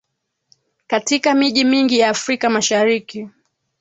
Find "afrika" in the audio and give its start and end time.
2.09-2.49